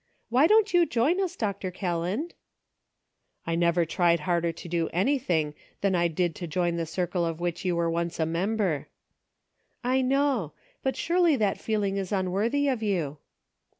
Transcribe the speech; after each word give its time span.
Why 0.29 0.47
don't 0.47 0.73
you 0.73 0.87
join 0.87 1.21
us, 1.21 1.35
Dr. 1.35 1.69
Kelland?"" 1.69 2.33
I 3.45 3.53
never 3.53 3.85
tried 3.85 4.21
harder 4.21 4.51
to 4.51 4.67
do 4.67 4.87
anything 4.91 5.53
than 5.81 5.93
I 5.93 6.07
did 6.07 6.33
to 6.37 6.47
join 6.47 6.75
the 6.75 6.87
circle 6.87 7.23
of 7.23 7.39
which 7.39 7.63
you 7.63 7.75
were 7.75 7.87
once 7.87 8.19
a 8.19 8.25
mem 8.25 8.57
ber."" 8.57 8.87
I 9.93 10.01
know; 10.01 10.53
but 10.81 10.95
surely 10.95 11.35
that 11.35 11.61
feeling 11.61 11.97
is 11.97 12.11
unworthy 12.11 12.67
of 12.67 12.81
you." 12.81 13.19